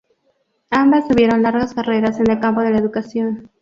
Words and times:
Ambas 0.71 1.07
tuvieron 1.07 1.43
largas 1.43 1.75
carreras 1.75 2.19
en 2.19 2.31
el 2.31 2.39
campo 2.39 2.61
de 2.61 2.71
la 2.71 2.79
educación. 2.79 3.51